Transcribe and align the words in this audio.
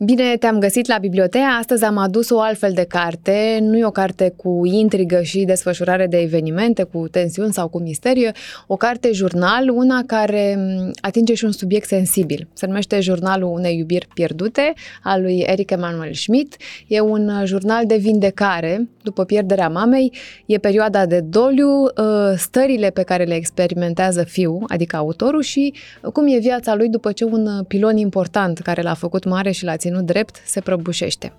Bine 0.00 0.36
te-am 0.36 0.58
găsit 0.58 0.86
la 0.86 0.98
bibliotecă. 0.98 1.44
Astăzi 1.58 1.84
am 1.84 1.96
adus 1.96 2.30
o 2.30 2.40
altfel 2.40 2.72
de 2.72 2.84
carte. 2.84 3.58
Nu 3.60 3.76
e 3.76 3.84
o 3.84 3.90
carte 3.90 4.32
cu 4.36 4.60
intrigă 4.64 5.22
și 5.22 5.44
desfășurare 5.44 6.06
de 6.06 6.16
evenimente, 6.16 6.82
cu 6.82 7.08
tensiuni 7.08 7.52
sau 7.52 7.68
cu 7.68 7.80
misteriu. 7.80 8.30
O 8.66 8.76
carte 8.76 9.12
jurnal, 9.12 9.68
una 9.68 10.02
care 10.06 10.58
atinge 11.00 11.34
și 11.34 11.44
un 11.44 11.52
subiect 11.52 11.86
sensibil. 11.86 12.48
Se 12.52 12.66
numește 12.66 13.00
Jurnalul 13.00 13.52
unei 13.52 13.76
iubiri 13.76 14.08
pierdute, 14.14 14.72
al 15.02 15.22
lui 15.22 15.44
Eric 15.46 15.70
Emanuel 15.70 16.12
Schmidt. 16.12 16.56
E 16.86 17.00
un 17.00 17.30
jurnal 17.44 17.86
de 17.86 17.96
vindecare 17.96 18.88
după 19.02 19.24
pierderea 19.24 19.68
mamei. 19.68 20.12
E 20.46 20.58
perioada 20.58 21.06
de 21.06 21.20
doliu, 21.20 21.68
ă, 21.96 22.34
stările 22.36 22.90
pe 22.90 23.02
care 23.02 23.24
le 23.24 23.34
experimentează 23.34 24.22
fiul, 24.24 24.64
adică 24.68 24.96
autorul, 24.96 25.42
și 25.42 25.74
cum 26.12 26.26
e 26.26 26.38
viața 26.38 26.74
lui 26.74 26.88
după 26.88 27.12
ce 27.12 27.24
un 27.24 27.64
pilon 27.68 27.96
important 27.96 28.58
care 28.58 28.82
l-a 28.82 28.94
făcut 28.94 29.24
mare 29.24 29.50
și 29.50 29.64
l-a 29.64 29.76
ținut 29.76 29.86
drept 30.00 30.42
se 30.46 30.60
prăbușește. 30.60 31.32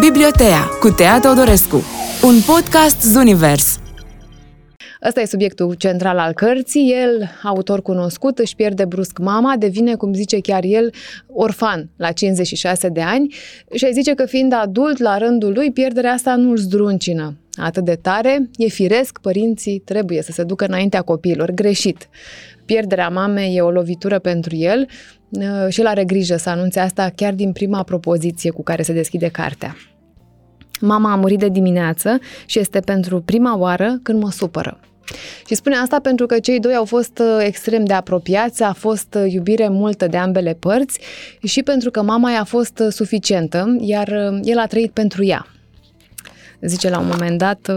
Bibliotea 0.00 0.64
cu 0.80 0.88
Tea 0.88 1.20
Teodorescu, 1.20 1.82
un 2.22 2.40
podcast 2.46 3.02
Zunivers. 3.02 3.80
Ăsta 5.06 5.20
e 5.20 5.24
subiectul 5.24 5.74
central 5.74 6.18
al 6.18 6.32
cărții. 6.32 6.92
El, 6.92 7.30
autor 7.42 7.82
cunoscut, 7.82 8.38
își 8.38 8.54
pierde 8.54 8.84
brusc 8.84 9.18
mama, 9.18 9.56
devine, 9.56 9.94
cum 9.94 10.14
zice 10.14 10.40
chiar 10.40 10.62
el, 10.64 10.92
orfan 11.26 11.90
la 11.96 12.12
56 12.12 12.88
de 12.88 13.00
ani 13.00 13.34
și 13.74 13.92
zice 13.92 14.14
că 14.14 14.26
fiind 14.26 14.52
adult 14.52 14.98
la 14.98 15.18
rândul 15.18 15.52
lui, 15.52 15.72
pierderea 15.72 16.12
asta 16.12 16.36
nu 16.36 16.50
îl 16.50 16.56
zdruncină 16.56 17.39
atât 17.52 17.84
de 17.84 17.94
tare. 17.94 18.50
E 18.56 18.68
firesc, 18.68 19.18
părinții 19.18 19.78
trebuie 19.78 20.22
să 20.22 20.32
se 20.32 20.42
ducă 20.42 20.64
înaintea 20.64 21.02
copiilor. 21.02 21.50
Greșit. 21.50 22.08
Pierderea 22.64 23.08
mamei 23.08 23.56
e 23.56 23.60
o 23.60 23.70
lovitură 23.70 24.18
pentru 24.18 24.56
el, 24.56 24.86
Uh, 25.30 25.66
și 25.68 25.80
el 25.80 25.86
are 25.86 26.04
grijă 26.04 26.36
să 26.36 26.48
anunțe 26.48 26.80
asta 26.80 27.12
chiar 27.14 27.32
din 27.32 27.52
prima 27.52 27.82
propoziție 27.82 28.50
cu 28.50 28.62
care 28.62 28.82
se 28.82 28.92
deschide 28.92 29.28
cartea. 29.28 29.76
Mama 30.80 31.12
a 31.12 31.16
murit 31.16 31.38
de 31.38 31.48
dimineață 31.48 32.18
și 32.46 32.58
este 32.58 32.80
pentru 32.80 33.20
prima 33.20 33.58
oară 33.58 33.98
când 34.02 34.22
mă 34.22 34.30
supără. 34.30 34.80
Și 35.46 35.54
spune 35.54 35.76
asta 35.76 36.00
pentru 36.00 36.26
că 36.26 36.38
cei 36.38 36.60
doi 36.60 36.74
au 36.74 36.84
fost 36.84 37.18
uh, 37.18 37.44
extrem 37.44 37.84
de 37.84 37.92
apropiați, 37.92 38.62
a 38.62 38.72
fost 38.72 39.14
uh, 39.14 39.32
iubire 39.32 39.68
multă 39.68 40.06
de 40.06 40.16
ambele 40.16 40.54
părți 40.54 41.00
și 41.42 41.62
pentru 41.62 41.90
că 41.90 42.02
mama 42.02 42.30
i-a 42.30 42.44
fost 42.44 42.82
suficientă, 42.88 43.76
iar 43.80 44.08
el 44.42 44.58
a 44.58 44.66
trăit 44.66 44.90
pentru 44.90 45.24
ea. 45.24 45.46
Zice 46.60 46.90
la 46.90 46.98
un 46.98 47.06
moment 47.06 47.38
dat, 47.38 47.70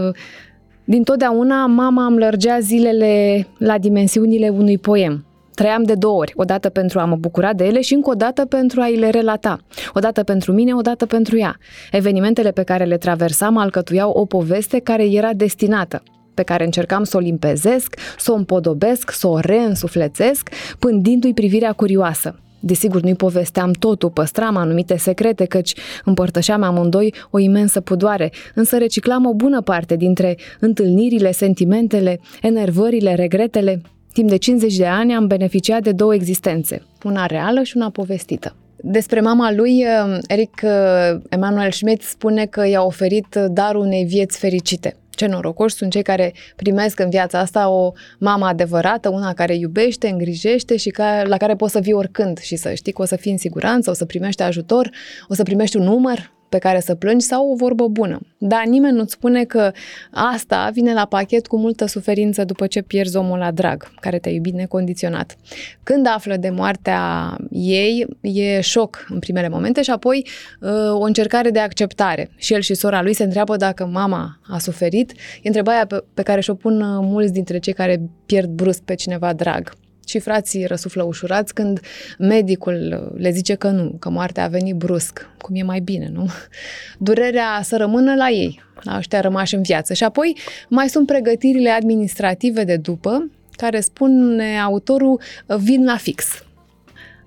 din 0.84 1.02
totdeauna 1.02 1.66
mama 1.66 2.06
îmi 2.06 2.18
lărgea 2.18 2.58
zilele 2.58 3.46
la 3.58 3.78
dimensiunile 3.78 4.48
unui 4.48 4.78
poem. 4.78 5.26
Trăiam 5.54 5.82
de 5.82 5.94
două 5.94 6.18
ori, 6.18 6.32
o 6.36 6.44
dată 6.44 6.68
pentru 6.68 6.98
a 6.98 7.04
mă 7.04 7.16
bucura 7.16 7.52
de 7.52 7.64
ele 7.64 7.80
și 7.80 7.94
încă 7.94 8.10
o 8.10 8.14
dată 8.14 8.44
pentru 8.44 8.80
a-i 8.80 8.96
le 8.96 9.10
relata. 9.10 9.58
O 9.92 10.00
dată 10.00 10.22
pentru 10.22 10.52
mine, 10.52 10.74
o 10.74 10.80
dată 10.80 11.06
pentru 11.06 11.38
ea. 11.38 11.56
Evenimentele 11.90 12.50
pe 12.50 12.62
care 12.62 12.84
le 12.84 12.96
traversam 12.96 13.56
alcătuiau 13.56 14.10
o 14.10 14.24
poveste 14.24 14.78
care 14.78 15.04
era 15.04 15.32
destinată 15.32 16.02
pe 16.34 16.42
care 16.42 16.64
încercam 16.64 17.04
să 17.04 17.16
o 17.16 17.20
limpezesc, 17.20 17.96
să 18.18 18.32
o 18.32 18.34
împodobesc, 18.34 19.10
să 19.10 19.26
o 19.26 19.38
reînsuflețesc, 19.38 20.48
pândindu-i 20.78 21.34
privirea 21.34 21.72
curioasă. 21.72 22.38
Desigur, 22.66 23.00
nu-i 23.00 23.14
povesteam 23.14 23.70
totul, 23.72 24.10
păstram 24.10 24.56
anumite 24.56 24.96
secrete, 24.96 25.44
căci 25.44 25.74
împărtășeam 26.04 26.62
amândoi 26.62 27.14
o 27.30 27.38
imensă 27.38 27.80
pudoare, 27.80 28.32
însă 28.54 28.78
reciclam 28.78 29.26
o 29.26 29.34
bună 29.34 29.60
parte 29.60 29.96
dintre 29.96 30.36
întâlnirile, 30.60 31.32
sentimentele, 31.32 32.20
enervările, 32.42 33.14
regretele, 33.14 33.80
Timp 34.12 34.28
de 34.28 34.36
50 34.36 34.76
de 34.76 34.86
ani 34.86 35.14
am 35.14 35.26
beneficiat 35.26 35.82
de 35.82 35.92
două 35.92 36.14
existențe, 36.14 36.82
una 37.04 37.26
reală 37.26 37.62
și 37.62 37.76
una 37.76 37.90
povestită. 37.90 38.56
Despre 38.76 39.20
mama 39.20 39.52
lui, 39.52 39.84
uh, 39.84 40.18
Eric 40.26 40.60
uh, 40.62 41.20
Emanuel 41.28 41.70
Schmidt 41.70 42.02
spune 42.02 42.46
că 42.46 42.66
i-a 42.66 42.82
oferit 42.82 43.34
darul 43.50 43.80
unei 43.80 44.04
vieți 44.04 44.38
fericite. 44.38 44.96
Ce 45.14 45.26
norocoși 45.26 45.74
sunt 45.74 45.90
cei 45.90 46.02
care 46.02 46.32
primesc 46.56 46.98
în 47.00 47.10
viața 47.10 47.38
asta 47.38 47.68
o 47.68 47.92
mamă 48.18 48.46
adevărată, 48.46 49.08
una 49.08 49.32
care 49.32 49.54
iubește, 49.54 50.08
îngrijește 50.08 50.76
și 50.76 50.90
ca, 50.90 51.22
la 51.26 51.36
care 51.36 51.54
poți 51.54 51.72
să 51.72 51.80
vii 51.80 51.92
oricând 51.92 52.38
și 52.38 52.56
să 52.56 52.74
știi 52.74 52.92
că 52.92 53.02
o 53.02 53.04
să 53.04 53.16
fii 53.16 53.32
în 53.32 53.38
siguranță, 53.38 53.90
o 53.90 53.92
să 53.92 54.04
primești 54.04 54.42
ajutor, 54.42 54.90
o 55.28 55.34
să 55.34 55.42
primești 55.42 55.76
un 55.76 55.82
număr 55.82 56.33
pe 56.54 56.60
care 56.60 56.80
să 56.80 56.94
plângi 56.94 57.24
sau 57.24 57.50
o 57.50 57.54
vorbă 57.54 57.88
bună. 57.88 58.20
Dar 58.38 58.64
nimeni 58.66 58.96
nu-ți 58.96 59.12
spune 59.12 59.44
că 59.44 59.72
asta 60.10 60.70
vine 60.72 60.92
la 60.92 61.06
pachet 61.06 61.46
cu 61.46 61.56
multă 61.56 61.86
suferință 61.86 62.44
după 62.44 62.66
ce 62.66 62.82
pierzi 62.82 63.16
omul 63.16 63.38
la 63.38 63.50
drag, 63.50 63.90
care 64.00 64.18
te-a 64.18 64.32
iubit 64.32 64.54
necondiționat. 64.54 65.36
Când 65.82 66.06
află 66.06 66.36
de 66.36 66.50
moartea 66.50 67.36
ei, 67.50 68.06
e 68.20 68.60
șoc 68.60 69.06
în 69.08 69.18
primele 69.18 69.48
momente 69.48 69.82
și 69.82 69.90
apoi 69.90 70.26
uh, 70.60 70.70
o 70.90 71.02
încercare 71.02 71.50
de 71.50 71.58
acceptare. 71.58 72.30
Și 72.36 72.52
el 72.52 72.60
și 72.60 72.74
sora 72.74 73.02
lui 73.02 73.14
se 73.14 73.22
întreabă 73.22 73.56
dacă 73.56 73.86
mama 73.86 74.40
a 74.48 74.58
suferit. 74.58 75.12
E 75.42 75.48
întrebarea 75.48 75.86
pe, 75.86 76.04
pe 76.14 76.22
care 76.22 76.40
și-o 76.40 76.54
pun 76.54 76.80
uh, 76.80 76.98
mulți 77.02 77.32
dintre 77.32 77.58
cei 77.58 77.72
care 77.72 78.00
pierd 78.26 78.48
brusc 78.48 78.82
pe 78.82 78.94
cineva 78.94 79.32
drag 79.32 79.72
și 80.08 80.18
frații 80.18 80.64
răsuflă 80.64 81.02
ușurați 81.02 81.54
când 81.54 81.80
medicul 82.18 83.10
le 83.16 83.30
zice 83.30 83.54
că 83.54 83.68
nu, 83.68 83.96
că 83.98 84.10
moartea 84.10 84.44
a 84.44 84.48
venit 84.48 84.74
brusc, 84.74 85.28
cum 85.38 85.54
e 85.56 85.62
mai 85.62 85.80
bine, 85.80 86.10
nu? 86.12 86.28
Durerea 86.98 87.60
să 87.62 87.76
rămână 87.76 88.14
la 88.14 88.28
ei, 88.28 88.62
la 88.82 88.96
ăștia 88.96 89.20
rămași 89.20 89.54
în 89.54 89.62
viață. 89.62 89.94
Și 89.94 90.04
apoi 90.04 90.36
mai 90.68 90.88
sunt 90.88 91.06
pregătirile 91.06 91.70
administrative 91.70 92.64
de 92.64 92.76
după, 92.76 93.30
care 93.50 93.80
spune 93.80 94.60
autorul, 94.60 95.20
vin 95.58 95.84
la 95.84 95.96
fix. 95.96 96.44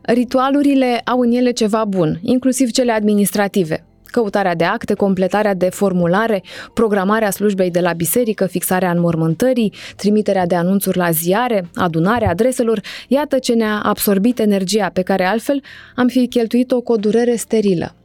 Ritualurile 0.01 1.01
au 1.05 1.19
în 1.19 1.31
ele 1.31 1.51
ceva 1.51 1.85
bun, 1.85 2.19
inclusiv 2.21 2.71
cele 2.71 2.91
administrative 2.91 3.86
căutarea 4.17 4.55
de 4.55 4.63
acte, 4.63 4.93
completarea 4.93 5.53
de 5.53 5.69
formulare, 5.69 6.43
programarea 6.73 7.31
slujbei 7.31 7.71
de 7.71 7.79
la 7.79 7.93
biserică, 7.93 8.45
fixarea 8.45 8.91
înmormântării, 8.91 9.73
trimiterea 9.95 10.45
de 10.45 10.55
anunțuri 10.55 10.97
la 10.97 11.11
ziare, 11.11 11.69
adunarea 11.75 12.29
adreselor, 12.29 12.81
iată 13.07 13.39
ce 13.39 13.53
ne-a 13.53 13.81
absorbit 13.83 14.39
energia 14.39 14.89
pe 14.93 15.01
care 15.01 15.23
altfel 15.23 15.61
am 15.95 16.07
fi 16.07 16.27
cheltuit-o 16.27 16.81
cu 16.81 16.91
o 16.91 16.95
durere 16.95 17.35
sterilă. 17.35 17.95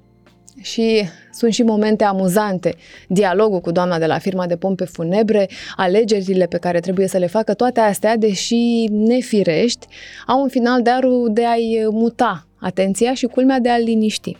Și 0.61 1.03
sunt 1.33 1.53
și 1.53 1.63
momente 1.63 2.05
amuzante, 2.05 2.75
dialogul 3.09 3.61
cu 3.61 3.71
doamna 3.71 3.99
de 3.99 4.07
la 4.07 4.19
firma 4.19 4.47
de 4.47 4.57
pompe 4.57 4.85
funebre, 4.85 5.49
alegerile 5.77 6.47
pe 6.47 6.59
care 6.59 6.81
trebuie 6.81 7.07
să 7.09 7.19
le 7.19 7.27
facă, 7.27 7.55
toate 7.55 7.81
astea, 7.81 8.17
deși 8.17 8.87
nefirești, 8.91 9.87
au 10.27 10.43
un 10.43 10.49
final 10.49 10.83
darul 10.83 11.29
de 11.33 11.47
a-i 11.47 11.87
muta 11.91 12.47
atenția 12.61 13.15
și 13.15 13.27
culmea 13.27 13.59
de 13.59 13.69
a-l 13.69 13.83
liniști. 13.83 14.37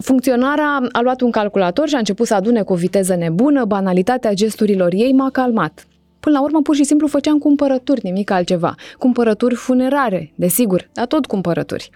Funcționarea 0.00 0.88
a 0.92 1.00
luat 1.00 1.20
un 1.20 1.30
calculator 1.30 1.88
și 1.88 1.94
a 1.94 1.98
început 1.98 2.26
să 2.26 2.34
adune 2.34 2.62
cu 2.62 2.72
o 2.72 2.76
viteză 2.76 3.14
nebună, 3.14 3.64
banalitatea 3.64 4.32
gesturilor 4.32 4.92
ei 4.92 5.12
m-a 5.12 5.30
calmat. 5.30 5.86
Până 6.28 6.40
la 6.40 6.46
urmă, 6.46 6.62
pur 6.62 6.74
și 6.74 6.84
simplu 6.84 7.06
făceam 7.06 7.38
cumpărături, 7.38 8.00
nimic 8.02 8.30
altceva. 8.30 8.74
Cumpărături 8.98 9.54
funerare, 9.54 10.32
desigur, 10.34 10.88
dar 10.92 11.06
tot 11.06 11.26
cumpărături. 11.26 11.90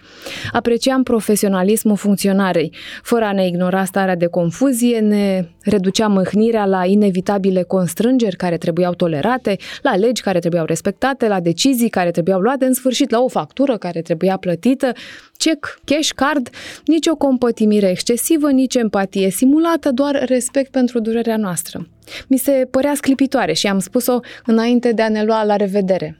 Apreciam 0.51 1.03
profesionalismul 1.03 1.95
funcționarei. 1.95 2.73
Fără 3.03 3.25
a 3.25 3.31
ne 3.31 3.47
ignora 3.47 3.85
starea 3.85 4.15
de 4.15 4.25
confuzie, 4.25 4.99
ne 4.99 5.47
reduceam 5.61 6.11
mâhnirea 6.11 6.65
la 6.65 6.85
inevitabile 6.85 7.63
constrângeri 7.63 8.35
care 8.35 8.57
trebuiau 8.57 8.93
tolerate, 8.93 9.57
la 9.81 9.95
legi 9.95 10.21
care 10.21 10.39
trebuiau 10.39 10.65
respectate, 10.65 11.27
la 11.27 11.39
decizii 11.39 11.89
care 11.89 12.11
trebuiau 12.11 12.39
luate, 12.39 12.65
în 12.65 12.73
sfârșit 12.73 13.09
la 13.09 13.21
o 13.21 13.27
factură 13.27 13.77
care 13.77 14.01
trebuia 14.01 14.37
plătită, 14.37 14.91
check, 15.37 15.79
cash, 15.85 16.09
card, 16.15 16.49
nici 16.85 17.07
o 17.07 17.15
compătimire 17.15 17.89
excesivă, 17.89 18.51
nici 18.51 18.75
empatie 18.75 19.29
simulată, 19.29 19.91
doar 19.91 20.23
respect 20.27 20.71
pentru 20.71 20.99
durerea 20.99 21.37
noastră. 21.37 21.87
Mi 22.27 22.37
se 22.37 22.67
părea 22.71 22.93
sclipitoare 22.95 23.53
și 23.53 23.67
am 23.67 23.79
spus-o 23.79 24.19
înainte 24.45 24.91
de 24.91 25.01
a 25.01 25.09
ne 25.09 25.23
lua 25.23 25.43
la 25.43 25.55
revedere. 25.55 26.17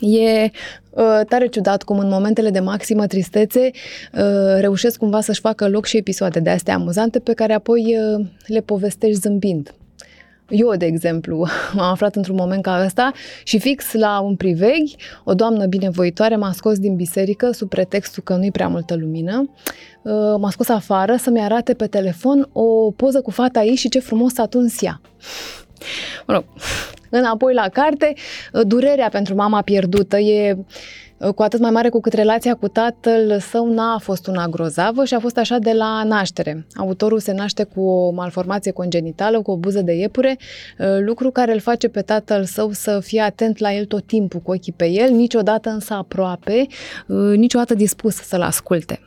E 0.00 0.50
uh, 0.90 1.20
tare 1.28 1.46
ciudat 1.46 1.82
cum 1.82 1.98
în 1.98 2.08
momentele 2.08 2.50
de 2.50 2.60
maximă 2.60 3.06
tristețe 3.06 3.70
uh, 4.12 4.20
reușesc 4.58 4.98
cumva 4.98 5.20
să-și 5.20 5.40
facă 5.40 5.68
loc 5.68 5.86
și 5.86 5.96
episoade 5.96 6.40
de 6.40 6.50
astea 6.50 6.74
amuzante 6.74 7.18
pe 7.18 7.32
care 7.32 7.52
apoi 7.52 7.96
uh, 7.96 8.26
le 8.46 8.60
povestești 8.60 9.20
zâmbind. 9.20 9.74
Eu, 10.50 10.74
de 10.76 10.86
exemplu, 10.86 11.46
m-am 11.74 11.90
aflat 11.90 12.16
într-un 12.16 12.36
moment 12.36 12.62
ca 12.62 12.82
ăsta 12.84 13.12
și 13.44 13.58
fix 13.58 13.92
la 13.92 14.20
un 14.20 14.36
priveghi, 14.36 14.96
o 15.24 15.34
doamnă 15.34 15.66
binevoitoare 15.66 16.36
m-a 16.36 16.52
scos 16.52 16.78
din 16.78 16.96
biserică 16.96 17.50
sub 17.50 17.68
pretextul 17.68 18.22
că 18.22 18.34
nu-i 18.34 18.50
prea 18.50 18.68
multă 18.68 18.94
lumină. 18.94 19.50
Uh, 20.02 20.12
m-a 20.38 20.50
scos 20.50 20.68
afară 20.68 21.16
să-mi 21.16 21.40
arate 21.40 21.74
pe 21.74 21.86
telefon 21.86 22.48
o 22.52 22.90
poză 22.90 23.20
cu 23.20 23.30
fata 23.30 23.62
ei 23.62 23.74
și 23.74 23.88
ce 23.88 23.98
frumos 23.98 24.38
a 24.38 24.46
tuns 24.46 24.82
ea. 24.82 25.00
Mă 26.26 26.34
rog, 26.34 26.44
înapoi 27.20 27.54
la 27.54 27.68
carte, 27.68 28.12
uh, 28.52 28.60
durerea 28.66 29.08
pentru 29.08 29.34
mama 29.34 29.62
pierdută 29.62 30.18
e 30.18 30.56
cu 31.34 31.42
atât 31.42 31.60
mai 31.60 31.70
mare 31.70 31.88
cu 31.88 32.00
cât 32.00 32.12
relația 32.12 32.54
cu 32.54 32.68
tatăl 32.68 33.38
său 33.40 33.72
n-a 33.72 33.98
fost 33.98 34.26
una 34.26 34.46
grozavă 34.46 35.04
și 35.04 35.14
a 35.14 35.18
fost 35.18 35.36
așa 35.36 35.58
de 35.58 35.72
la 35.72 36.02
naștere. 36.04 36.66
Autorul 36.74 37.18
se 37.18 37.32
naște 37.32 37.64
cu 37.64 37.80
o 37.80 38.10
malformație 38.10 38.70
congenitală, 38.70 39.42
cu 39.42 39.50
o 39.50 39.56
buză 39.56 39.82
de 39.82 39.92
iepure, 39.92 40.38
lucru 41.04 41.30
care 41.30 41.52
îl 41.52 41.60
face 41.60 41.88
pe 41.88 42.00
tatăl 42.00 42.44
său 42.44 42.70
să 42.72 43.00
fie 43.00 43.20
atent 43.20 43.58
la 43.58 43.72
el 43.72 43.84
tot 43.84 44.06
timpul, 44.06 44.40
cu 44.40 44.50
ochii 44.50 44.72
pe 44.72 44.88
el, 44.88 45.10
niciodată 45.10 45.70
însă 45.70 45.94
aproape, 45.94 46.66
niciodată 47.36 47.74
dispus 47.74 48.14
să-l 48.14 48.42
asculte. 48.42 49.00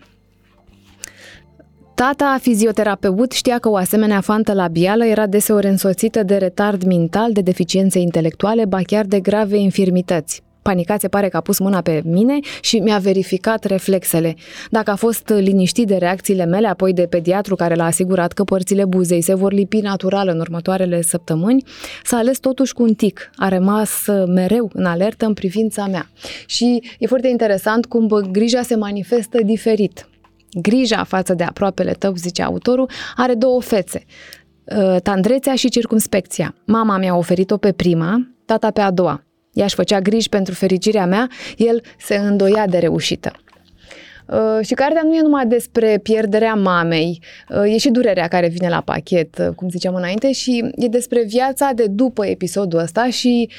Tata, 1.96 2.38
fizioterapeut, 2.42 3.32
știa 3.32 3.60
că 3.60 3.70
o 3.70 3.76
asemenea 3.76 4.22
fantă 4.22 4.54
labială 4.54 5.06
era 5.06 5.28
deseori 5.28 5.68
însoțită 5.68 6.24
de 6.24 6.38
retard 6.38 6.84
mental, 6.84 7.32
de 7.32 7.42
deficiențe 7.42 8.00
intelectuale, 8.00 8.66
ba 8.66 8.80
chiar 8.82 9.06
de 9.06 9.20
grave 9.20 9.58
infirmități. 9.58 10.44
Panicat 10.64 11.00
se 11.00 11.08
pare 11.08 11.30
că 11.30 11.38
a 11.38 11.42
pus 11.42 11.60
mâna 11.60 11.82
pe 11.82 12.02
mine 12.06 12.40
și 12.62 12.80
mi-a 12.80 12.98
verificat 12.98 13.64
reflexele. 13.64 14.36
Dacă 14.70 14.92
a 14.92 14.96
fost 14.96 15.30
liniștit 15.30 15.88
de 15.88 15.96
reacțiile 15.96 16.46
mele, 16.46 16.68
apoi 16.68 16.94
de 16.94 17.06
pediatru 17.10 17.56
care 17.56 17.76
l-a 17.76 17.86
asigurat 17.86 18.32
că 18.32 18.44
părțile 18.44 18.86
buzei 18.86 19.22
se 19.22 19.34
vor 19.34 19.52
lipi 19.52 19.80
natural 19.80 20.28
în 20.28 20.40
următoarele 20.40 21.02
săptămâni, 21.02 21.64
s-a 22.04 22.18
ales 22.18 22.40
totuși 22.40 22.74
cu 22.74 22.84
un 22.84 22.94
tic. 22.94 23.30
A 23.36 23.48
rămas 23.48 24.06
mereu 24.28 24.70
în 24.74 24.86
alertă 24.86 25.26
în 25.26 25.34
privința 25.34 25.88
mea. 25.88 26.10
Și 26.46 26.84
e 27.00 27.08
foarte 27.08 27.28
interesant 27.28 27.86
cum 27.86 28.08
grija 28.32 28.62
se 28.62 28.76
manifestă 28.76 29.38
diferit. 29.44 30.08
Grija 30.62 31.04
față 31.04 31.34
de 31.34 31.44
aproapele 31.44 31.92
tău, 31.92 32.14
zice 32.16 32.42
autorul, 32.44 32.90
are 33.16 33.34
două 33.34 33.62
fețe. 33.62 34.04
Uh, 34.78 35.02
tandrețea 35.02 35.56
și 35.56 35.70
circumspecția. 35.70 36.56
Mama 36.66 36.98
mi-a 36.98 37.16
oferit-o 37.16 37.58
pe 37.58 37.72
prima, 37.72 38.28
tata 38.46 38.72
pe 38.72 38.82
a 38.82 38.92
doua. 38.92 39.24
Ea 39.54 39.66
își 39.66 39.76
făcea 39.76 40.00
griji 40.00 40.30
pentru 40.30 40.54
fericirea 40.54 41.06
mea, 41.06 41.30
el 41.58 41.82
se 41.98 42.16
îndoia 42.16 42.68
de 42.68 42.78
reușită. 42.78 43.32
Uh, 44.28 44.66
și 44.66 44.74
cartea 44.74 45.02
nu 45.04 45.16
e 45.16 45.22
numai 45.22 45.46
despre 45.46 46.00
pierderea 46.04 46.54
mamei, 46.54 47.22
uh, 47.50 47.74
e 47.74 47.78
și 47.78 47.90
durerea 47.90 48.28
care 48.28 48.48
vine 48.48 48.70
la 48.70 48.82
pachet, 48.82 49.38
uh, 49.38 49.48
cum 49.56 49.70
ziceam 49.70 49.96
înainte, 49.96 50.32
și 50.32 50.72
e 50.76 50.88
despre 50.88 51.24
viața 51.24 51.72
de 51.76 51.86
după 51.86 52.26
episodul 52.26 52.80
ăsta 52.80 53.10
și 53.10 53.50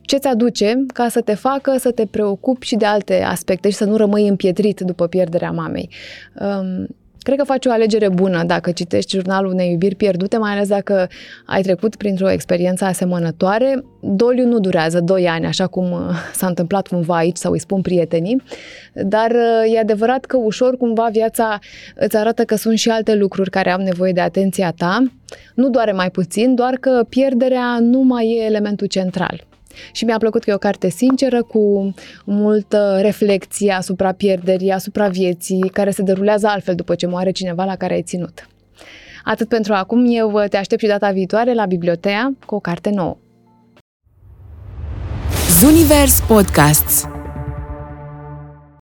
ce 0.00 0.16
ți 0.16 0.26
aduce 0.26 0.84
ca 0.94 1.08
să 1.08 1.20
te 1.20 1.34
facă 1.34 1.76
să 1.78 1.90
te 1.90 2.06
preocupi 2.06 2.66
și 2.66 2.76
de 2.76 2.84
alte 2.84 3.22
aspecte 3.22 3.70
și 3.70 3.76
să 3.76 3.84
nu 3.84 3.96
rămâi 3.96 4.28
împietrit 4.28 4.80
după 4.80 5.06
pierderea 5.06 5.50
mamei. 5.50 5.90
Um, 7.20 7.30
Cred 7.30 7.38
că 7.38 7.44
faci 7.44 7.66
o 7.66 7.70
alegere 7.70 8.08
bună 8.08 8.44
dacă 8.44 8.70
citești 8.70 9.14
jurnalul 9.14 9.52
unei 9.52 9.70
iubiri 9.70 9.94
pierdute, 9.94 10.36
mai 10.36 10.52
ales 10.52 10.68
dacă 10.68 11.08
ai 11.46 11.62
trecut 11.62 11.96
printr-o 11.96 12.30
experiență 12.30 12.84
asemănătoare. 12.84 13.84
Doliu 14.00 14.46
nu 14.46 14.58
durează 14.58 15.00
2 15.00 15.28
ani, 15.28 15.46
așa 15.46 15.66
cum 15.66 15.92
uh, 15.92 15.98
s-a 16.32 16.46
întâmplat 16.46 16.86
cumva 16.86 17.16
aici 17.16 17.36
sau 17.36 17.52
îi 17.52 17.60
spun 17.60 17.80
prietenii, 17.80 18.42
dar 18.94 19.30
uh, 19.30 19.74
e 19.74 19.78
adevărat 19.78 20.24
că 20.24 20.36
ușor 20.36 20.76
cumva 20.76 21.08
viața 21.12 21.58
îți 21.94 22.16
arată 22.16 22.44
că 22.44 22.54
sunt 22.54 22.78
și 22.78 22.90
alte 22.90 23.14
lucruri 23.14 23.50
care 23.50 23.70
au 23.70 23.80
nevoie 23.80 24.12
de 24.12 24.20
atenția 24.20 24.72
ta. 24.76 25.02
Nu 25.54 25.70
doare 25.70 25.92
mai 25.92 26.10
puțin, 26.10 26.54
doar 26.54 26.74
că 26.74 27.04
pierderea 27.08 27.78
nu 27.80 28.00
mai 28.00 28.36
e 28.38 28.44
elementul 28.44 28.86
central. 28.86 29.48
Și 29.92 30.04
mi-a 30.04 30.18
plăcut 30.18 30.44
că 30.44 30.50
e 30.50 30.54
o 30.54 30.58
carte 30.58 30.88
sinceră, 30.88 31.42
cu 31.42 31.94
multă 32.24 32.98
reflexie 33.00 33.72
asupra 33.72 34.12
pierderii, 34.12 34.70
asupra 34.70 35.08
vieții, 35.08 35.70
care 35.72 35.90
se 35.90 36.02
derulează 36.02 36.46
altfel 36.46 36.74
după 36.74 36.94
ce 36.94 37.06
moare 37.06 37.30
cineva 37.30 37.64
la 37.64 37.76
care 37.76 37.94
ai 37.94 38.02
ținut. 38.02 38.48
Atât 39.24 39.48
pentru 39.48 39.72
acum, 39.72 40.04
eu 40.08 40.44
te 40.48 40.56
aștept 40.56 40.80
și 40.80 40.86
data 40.86 41.10
viitoare 41.10 41.54
la 41.54 41.66
Bibliotea 41.66 42.34
cu 42.46 42.54
o 42.54 42.60
carte 42.60 42.90
nouă. 42.90 43.16
Zunivers 45.60 46.20
Podcasts 46.20 47.19